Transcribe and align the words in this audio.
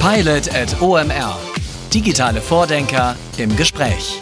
Pilot 0.00 0.48
at 0.54 0.80
OMR. 0.80 1.36
Digitale 1.92 2.40
Vordenker 2.40 3.16
im 3.38 3.56
Gespräch. 3.56 4.20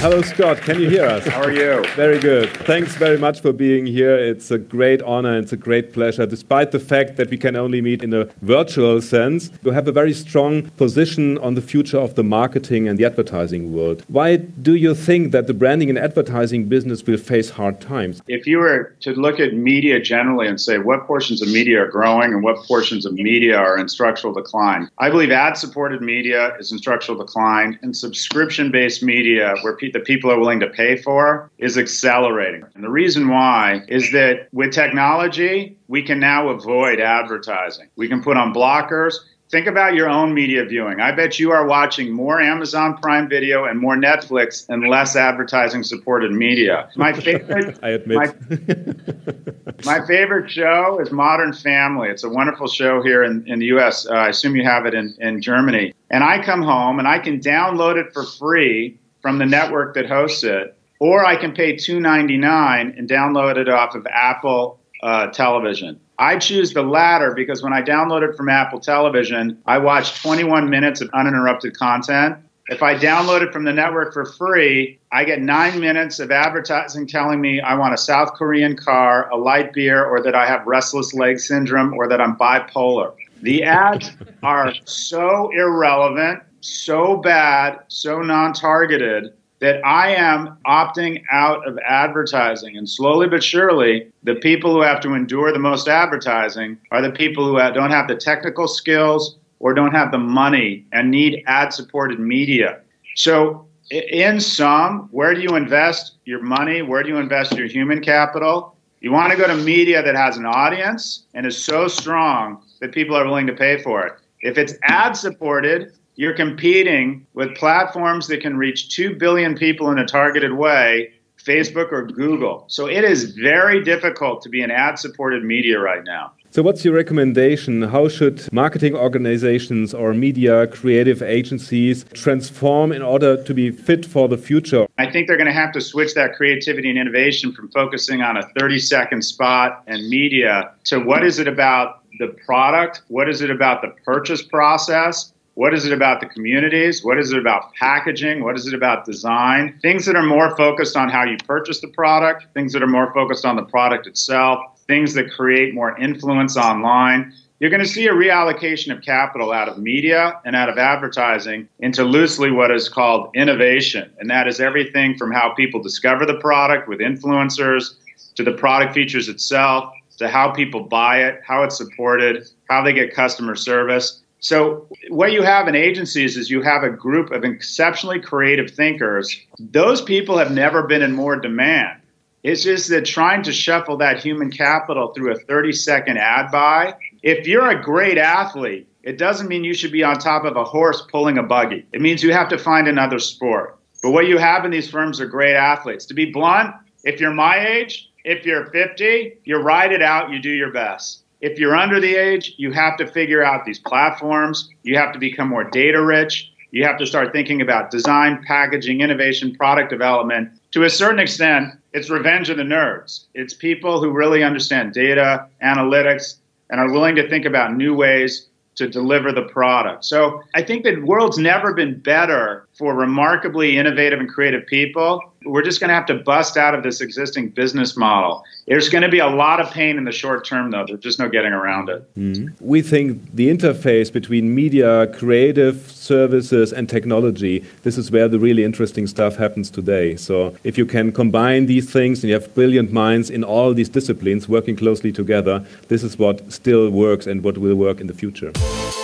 Hello, 0.00 0.20
Scott. 0.20 0.58
Can 0.58 0.78
you 0.78 0.90
hear 0.90 1.06
us? 1.06 1.26
How 1.26 1.42
are 1.42 1.50
you? 1.50 1.82
Very 1.96 2.20
good. 2.20 2.50
Thanks 2.66 2.94
very 2.94 3.16
much 3.16 3.40
for 3.40 3.50
being 3.50 3.86
here. 3.86 4.14
It's 4.14 4.50
a 4.50 4.58
great 4.58 5.00
honor. 5.02 5.38
It's 5.38 5.54
a 5.54 5.56
great 5.56 5.94
pleasure, 5.94 6.26
despite 6.26 6.70
the 6.70 6.78
fact 6.78 7.16
that 7.16 7.30
we 7.30 7.38
can 7.38 7.56
only 7.56 7.80
meet 7.80 8.04
in 8.04 8.12
a 8.12 8.26
virtual 8.42 9.00
sense. 9.00 9.50
You 9.64 9.70
have 9.70 9.88
a 9.88 9.92
very 9.92 10.12
strong 10.12 10.68
position 10.76 11.38
on 11.38 11.54
the 11.54 11.62
future 11.62 11.98
of 11.98 12.14
the 12.14 12.22
marketing 12.22 12.86
and 12.86 12.98
the 12.98 13.06
advertising 13.06 13.72
world. 13.72 14.04
Why 14.08 14.36
do 14.36 14.74
you 14.74 14.94
think 14.94 15.32
that 15.32 15.46
the 15.46 15.54
branding 15.54 15.88
and 15.88 15.98
advertising 15.98 16.68
business 16.68 17.02
will 17.02 17.16
face 17.16 17.48
hard 17.48 17.80
times? 17.80 18.20
If 18.28 18.46
you 18.46 18.58
were 18.58 18.94
to 19.00 19.12
look 19.12 19.40
at 19.40 19.54
media 19.54 19.98
generally 19.98 20.46
and 20.46 20.60
say 20.60 20.76
what 20.76 21.06
portions 21.06 21.40
of 21.40 21.48
media 21.48 21.82
are 21.82 21.88
growing 21.88 22.34
and 22.34 22.44
what 22.44 22.58
portions 22.66 23.06
of 23.06 23.14
media 23.14 23.56
are 23.56 23.78
in 23.78 23.88
structural 23.88 24.34
decline, 24.34 24.90
I 24.98 25.08
believe 25.08 25.30
ad 25.30 25.56
supported 25.56 26.02
media 26.02 26.54
is 26.60 26.70
in 26.70 26.76
structural 26.78 27.16
decline 27.16 27.78
and 27.80 27.96
subscription 27.96 28.70
based 28.70 29.02
media, 29.02 29.56
where 29.62 29.74
people 29.74 29.85
the 29.92 30.00
people 30.00 30.30
are 30.30 30.38
willing 30.38 30.60
to 30.60 30.68
pay 30.68 30.96
for 30.96 31.50
is 31.58 31.78
accelerating. 31.78 32.64
And 32.74 32.84
the 32.84 32.90
reason 32.90 33.28
why 33.28 33.82
is 33.88 34.12
that 34.12 34.48
with 34.52 34.72
technology, 34.72 35.76
we 35.88 36.02
can 36.02 36.18
now 36.18 36.48
avoid 36.48 37.00
advertising. 37.00 37.88
We 37.96 38.08
can 38.08 38.22
put 38.22 38.36
on 38.36 38.52
blockers. 38.52 39.14
Think 39.48 39.68
about 39.68 39.94
your 39.94 40.08
own 40.08 40.34
media 40.34 40.64
viewing. 40.64 41.00
I 41.00 41.12
bet 41.12 41.38
you 41.38 41.52
are 41.52 41.66
watching 41.66 42.12
more 42.12 42.40
Amazon 42.40 42.96
Prime 42.96 43.28
Video 43.28 43.64
and 43.64 43.78
more 43.78 43.94
Netflix 43.94 44.68
and 44.68 44.88
less 44.88 45.14
advertising 45.14 45.84
supported 45.84 46.32
media. 46.32 46.90
My 46.96 47.12
favorite 47.20 47.78
I 47.80 47.90
admit. 47.90 48.18
My, 48.18 49.98
my, 50.00 50.06
favorite 50.06 50.50
show 50.50 50.98
is 51.00 51.12
Modern 51.12 51.52
Family. 51.52 52.08
It's 52.08 52.24
a 52.24 52.28
wonderful 52.28 52.66
show 52.66 53.00
here 53.02 53.22
in, 53.22 53.46
in 53.46 53.60
the 53.60 53.66
US. 53.66 54.04
Uh, 54.08 54.14
I 54.14 54.28
assume 54.30 54.56
you 54.56 54.64
have 54.64 54.84
it 54.84 54.94
in, 54.94 55.14
in 55.20 55.40
Germany. 55.40 55.94
And 56.10 56.24
I 56.24 56.42
come 56.44 56.62
home 56.62 56.98
and 56.98 57.06
I 57.06 57.20
can 57.20 57.38
download 57.38 57.96
it 57.96 58.12
for 58.12 58.24
free 58.24 58.98
from 59.26 59.38
the 59.38 59.44
network 59.44 59.92
that 59.94 60.06
hosts 60.06 60.44
it, 60.44 60.78
or 61.00 61.26
I 61.26 61.34
can 61.34 61.52
pay 61.52 61.74
$2.99 61.74 62.96
and 62.96 63.10
download 63.10 63.56
it 63.56 63.68
off 63.68 63.96
of 63.96 64.06
Apple 64.06 64.78
uh, 65.02 65.26
Television. 65.32 65.98
I 66.16 66.38
choose 66.38 66.72
the 66.72 66.84
latter 66.84 67.34
because 67.34 67.60
when 67.60 67.72
I 67.72 67.82
download 67.82 68.22
it 68.22 68.36
from 68.36 68.48
Apple 68.48 68.78
Television, 68.78 69.60
I 69.66 69.78
watch 69.78 70.22
21 70.22 70.70
minutes 70.70 71.00
of 71.00 71.10
uninterrupted 71.12 71.76
content. 71.76 72.36
If 72.68 72.84
I 72.84 72.94
download 72.94 73.42
it 73.42 73.52
from 73.52 73.64
the 73.64 73.72
network 73.72 74.12
for 74.12 74.26
free, 74.26 75.00
I 75.10 75.24
get 75.24 75.40
nine 75.40 75.80
minutes 75.80 76.20
of 76.20 76.30
advertising 76.30 77.08
telling 77.08 77.40
me 77.40 77.60
I 77.60 77.74
want 77.74 77.94
a 77.94 77.98
South 77.98 78.32
Korean 78.34 78.76
car, 78.76 79.28
a 79.30 79.36
light 79.36 79.72
beer, 79.72 80.04
or 80.04 80.22
that 80.22 80.36
I 80.36 80.46
have 80.46 80.64
restless 80.68 81.14
leg 81.14 81.40
syndrome, 81.40 81.94
or 81.94 82.06
that 82.06 82.20
I'm 82.20 82.36
bipolar. 82.36 83.12
The 83.42 83.64
ads 83.64 84.12
are 84.44 84.72
so 84.84 85.50
irrelevant 85.50 86.44
so 86.66 87.16
bad, 87.16 87.78
so 87.88 88.20
non 88.20 88.52
targeted 88.52 89.32
that 89.60 89.84
I 89.86 90.14
am 90.14 90.58
opting 90.66 91.22
out 91.32 91.66
of 91.66 91.78
advertising. 91.78 92.76
And 92.76 92.88
slowly 92.88 93.26
but 93.26 93.42
surely, 93.42 94.06
the 94.22 94.34
people 94.34 94.74
who 94.74 94.82
have 94.82 95.00
to 95.00 95.14
endure 95.14 95.52
the 95.52 95.58
most 95.58 95.88
advertising 95.88 96.78
are 96.90 97.00
the 97.00 97.10
people 97.10 97.46
who 97.46 97.56
don't 97.72 97.90
have 97.90 98.08
the 98.08 98.16
technical 98.16 98.68
skills 98.68 99.36
or 99.58 99.72
don't 99.72 99.92
have 99.92 100.12
the 100.12 100.18
money 100.18 100.84
and 100.92 101.10
need 101.10 101.42
ad 101.46 101.72
supported 101.72 102.20
media. 102.20 102.80
So, 103.14 103.66
in 103.90 104.40
sum, 104.40 105.08
where 105.12 105.32
do 105.32 105.40
you 105.40 105.54
invest 105.54 106.16
your 106.24 106.42
money? 106.42 106.82
Where 106.82 107.02
do 107.02 107.08
you 107.08 107.18
invest 107.18 107.56
your 107.56 107.68
human 107.68 108.00
capital? 108.00 108.76
You 109.00 109.12
want 109.12 109.30
to 109.30 109.38
go 109.38 109.46
to 109.46 109.54
media 109.54 110.02
that 110.02 110.16
has 110.16 110.36
an 110.36 110.44
audience 110.44 111.24
and 111.34 111.46
is 111.46 111.56
so 111.56 111.86
strong 111.86 112.62
that 112.80 112.92
people 112.92 113.16
are 113.16 113.24
willing 113.24 113.46
to 113.46 113.52
pay 113.52 113.80
for 113.80 114.04
it. 114.04 114.14
If 114.40 114.58
it's 114.58 114.74
ad 114.82 115.16
supported, 115.16 115.92
you're 116.16 116.34
competing 116.34 117.26
with 117.34 117.54
platforms 117.54 118.26
that 118.28 118.40
can 118.40 118.56
reach 118.56 118.88
2 118.94 119.14
billion 119.16 119.56
people 119.56 119.90
in 119.90 119.98
a 119.98 120.06
targeted 120.06 120.54
way, 120.54 121.12
Facebook 121.44 121.92
or 121.92 122.06
Google. 122.06 122.64
So 122.68 122.88
it 122.88 123.04
is 123.04 123.32
very 123.32 123.84
difficult 123.84 124.42
to 124.42 124.48
be 124.48 124.62
an 124.62 124.70
ad 124.70 124.98
supported 124.98 125.44
media 125.44 125.78
right 125.78 126.02
now. 126.04 126.32
So, 126.50 126.62
what's 126.62 126.86
your 126.86 126.94
recommendation? 126.94 127.82
How 127.82 128.08
should 128.08 128.50
marketing 128.50 128.94
organizations 128.94 129.92
or 129.92 130.14
media 130.14 130.66
creative 130.68 131.20
agencies 131.20 132.06
transform 132.14 132.92
in 132.92 133.02
order 133.02 133.42
to 133.42 133.52
be 133.52 133.70
fit 133.70 134.06
for 134.06 134.26
the 134.26 134.38
future? 134.38 134.86
I 134.96 135.10
think 135.10 135.28
they're 135.28 135.36
going 135.36 135.48
to 135.48 135.52
have 135.52 135.72
to 135.72 135.82
switch 135.82 136.14
that 136.14 136.34
creativity 136.34 136.88
and 136.88 136.98
innovation 136.98 137.52
from 137.52 137.68
focusing 137.72 138.22
on 138.22 138.38
a 138.38 138.48
30 138.58 138.78
second 138.78 139.22
spot 139.22 139.82
and 139.86 140.08
media 140.08 140.72
to 140.84 140.98
what 140.98 141.24
is 141.24 141.38
it 141.38 141.46
about 141.46 142.02
the 142.18 142.28
product? 142.46 143.02
What 143.08 143.28
is 143.28 143.42
it 143.42 143.50
about 143.50 143.82
the 143.82 143.88
purchase 144.04 144.40
process? 144.40 145.34
What 145.56 145.72
is 145.72 145.86
it 145.86 145.92
about 145.94 146.20
the 146.20 146.26
communities? 146.26 147.02
What 147.02 147.18
is 147.18 147.32
it 147.32 147.38
about 147.38 147.72
packaging? 147.76 148.44
What 148.44 148.56
is 148.56 148.66
it 148.66 148.74
about 148.74 149.06
design? 149.06 149.78
Things 149.80 150.04
that 150.04 150.14
are 150.14 150.22
more 150.22 150.54
focused 150.54 150.98
on 150.98 151.08
how 151.08 151.24
you 151.24 151.38
purchase 151.46 151.80
the 151.80 151.88
product, 151.88 152.44
things 152.52 152.74
that 152.74 152.82
are 152.82 152.86
more 152.86 153.10
focused 153.14 153.46
on 153.46 153.56
the 153.56 153.62
product 153.62 154.06
itself, 154.06 154.60
things 154.86 155.14
that 155.14 155.30
create 155.30 155.72
more 155.72 155.96
influence 155.98 156.58
online. 156.58 157.32
You're 157.58 157.70
going 157.70 157.82
to 157.82 157.88
see 157.88 158.06
a 158.06 158.12
reallocation 158.12 158.94
of 158.94 159.02
capital 159.02 159.50
out 159.50 159.66
of 159.66 159.78
media 159.78 160.38
and 160.44 160.54
out 160.54 160.68
of 160.68 160.76
advertising 160.76 161.70
into 161.78 162.04
loosely 162.04 162.50
what 162.50 162.70
is 162.70 162.90
called 162.90 163.30
innovation. 163.34 164.12
And 164.18 164.28
that 164.28 164.46
is 164.46 164.60
everything 164.60 165.16
from 165.16 165.32
how 165.32 165.54
people 165.54 165.82
discover 165.82 166.26
the 166.26 166.38
product 166.38 166.86
with 166.86 166.98
influencers 166.98 167.94
to 168.34 168.44
the 168.44 168.52
product 168.52 168.92
features 168.92 169.30
itself 169.30 169.90
to 170.18 170.28
how 170.28 170.50
people 170.50 170.82
buy 170.82 171.22
it, 171.22 171.40
how 171.46 171.62
it's 171.62 171.78
supported, 171.78 172.46
how 172.68 172.82
they 172.82 172.92
get 172.92 173.14
customer 173.14 173.56
service. 173.56 174.22
So, 174.38 174.86
what 175.08 175.32
you 175.32 175.42
have 175.42 175.66
in 175.66 175.74
agencies 175.74 176.36
is 176.36 176.50
you 176.50 176.62
have 176.62 176.82
a 176.82 176.90
group 176.90 177.30
of 177.30 177.44
exceptionally 177.44 178.20
creative 178.20 178.70
thinkers. 178.70 179.40
Those 179.58 180.02
people 180.02 180.36
have 180.36 180.52
never 180.52 180.82
been 180.82 181.02
in 181.02 181.12
more 181.12 181.36
demand. 181.36 182.00
It's 182.42 182.62
just 182.62 182.88
that 182.90 183.06
trying 183.06 183.42
to 183.44 183.52
shuffle 183.52 183.96
that 183.96 184.20
human 184.20 184.50
capital 184.50 185.12
through 185.12 185.32
a 185.32 185.36
30 185.36 185.72
second 185.72 186.18
ad 186.18 186.52
buy, 186.52 186.94
if 187.22 187.46
you're 187.46 187.70
a 187.70 187.82
great 187.82 188.18
athlete, 188.18 188.86
it 189.02 189.18
doesn't 189.18 189.48
mean 189.48 189.64
you 189.64 189.74
should 189.74 189.90
be 189.90 190.04
on 190.04 190.18
top 190.18 190.44
of 190.44 190.56
a 190.56 190.64
horse 190.64 191.02
pulling 191.10 191.38
a 191.38 191.42
buggy. 191.42 191.86
It 191.92 192.00
means 192.00 192.22
you 192.22 192.32
have 192.32 192.48
to 192.50 192.58
find 192.58 192.86
another 192.86 193.18
sport. 193.18 193.78
But 194.02 194.10
what 194.10 194.28
you 194.28 194.38
have 194.38 194.64
in 194.64 194.70
these 194.70 194.88
firms 194.88 195.20
are 195.20 195.26
great 195.26 195.56
athletes. 195.56 196.04
To 196.06 196.14
be 196.14 196.30
blunt, 196.30 196.74
if 197.04 197.20
you're 197.20 197.32
my 197.32 197.66
age, 197.66 198.10
if 198.24 198.44
you're 198.44 198.66
50, 198.66 199.38
you 199.44 199.56
ride 199.56 199.92
it 199.92 200.02
out, 200.02 200.30
you 200.30 200.38
do 200.38 200.50
your 200.50 200.72
best 200.72 201.22
if 201.46 201.60
you're 201.60 201.76
under 201.76 202.00
the 202.00 202.16
age, 202.16 202.54
you 202.56 202.72
have 202.72 202.96
to 202.96 203.06
figure 203.06 203.44
out 203.44 203.64
these 203.64 203.78
platforms. 203.78 204.68
You 204.82 204.96
have 204.98 205.12
to 205.12 205.18
become 205.18 205.48
more 205.48 205.62
data 205.62 206.04
rich. 206.04 206.50
You 206.72 206.84
have 206.84 206.98
to 206.98 207.06
start 207.06 207.32
thinking 207.32 207.62
about 207.62 207.92
design, 207.92 208.42
packaging, 208.44 209.00
innovation, 209.00 209.54
product 209.54 209.88
development. 209.88 210.50
To 210.72 210.82
a 210.82 210.90
certain 210.90 211.20
extent, 211.20 211.72
it's 211.92 212.10
revenge 212.10 212.50
of 212.50 212.56
the 212.56 212.64
nerds. 212.64 213.26
It's 213.34 213.54
people 213.54 214.02
who 214.02 214.10
really 214.10 214.42
understand 214.42 214.92
data, 214.92 215.46
analytics, 215.62 216.34
and 216.68 216.80
are 216.80 216.90
willing 216.90 217.14
to 217.14 217.28
think 217.28 217.44
about 217.44 217.76
new 217.76 217.94
ways 217.94 218.48
to 218.74 218.88
deliver 218.88 219.30
the 219.30 219.42
product. 219.42 220.04
So 220.04 220.42
I 220.54 220.62
think 220.62 220.84
the 220.84 220.96
world's 220.96 221.38
never 221.38 221.72
been 221.72 222.00
better 222.00 222.65
for 222.76 222.94
remarkably 222.94 223.78
innovative 223.78 224.20
and 224.20 224.28
creative 224.28 224.66
people. 224.66 225.20
We're 225.46 225.62
just 225.62 225.80
going 225.80 225.88
to 225.88 225.94
have 225.94 226.06
to 226.06 226.14
bust 226.14 226.56
out 226.56 226.74
of 226.74 226.82
this 226.82 227.00
existing 227.00 227.50
business 227.50 227.96
model. 227.96 228.44
There's 228.66 228.88
going 228.88 229.02
to 229.02 229.08
be 229.08 229.20
a 229.20 229.28
lot 229.28 229.60
of 229.60 229.70
pain 229.70 229.96
in 229.96 230.04
the 230.04 230.12
short 230.12 230.44
term, 230.44 230.72
though. 230.72 230.84
There's 230.86 231.00
just 231.00 231.18
no 231.18 231.28
getting 231.28 231.52
around 231.52 231.88
it. 231.88 232.14
Mm. 232.16 232.52
We 232.60 232.82
think 232.82 233.34
the 233.34 233.48
interface 233.48 234.12
between 234.12 234.54
media, 234.54 235.06
creative 235.06 235.90
services, 235.90 236.72
and 236.72 236.88
technology, 236.88 237.64
this 237.82 237.96
is 237.96 238.10
where 238.10 238.28
the 238.28 238.38
really 238.38 238.64
interesting 238.64 239.06
stuff 239.06 239.36
happens 239.36 239.70
today. 239.70 240.16
So 240.16 240.54
if 240.64 240.76
you 240.76 240.84
can 240.84 241.12
combine 241.12 241.66
these 241.66 241.90
things 241.90 242.22
and 242.22 242.28
you 242.28 242.34
have 242.34 242.54
brilliant 242.54 242.92
minds 242.92 243.30
in 243.30 243.42
all 243.42 243.72
these 243.72 243.88
disciplines 243.88 244.48
working 244.48 244.76
closely 244.76 245.12
together, 245.12 245.64
this 245.88 246.02
is 246.02 246.18
what 246.18 246.52
still 246.52 246.90
works 246.90 247.26
and 247.26 247.42
what 247.42 247.56
will 247.56 247.76
work 247.76 248.00
in 248.00 248.06
the 248.06 248.14
future. 248.14 248.52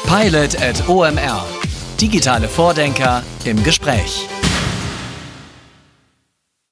Pilot 0.05 0.61
at 0.61 0.75
OMR. 0.87 1.81
Digitale 2.02 2.49
Vordenker 2.49 3.22
im 3.44 3.62
Gespräch. 3.62 4.26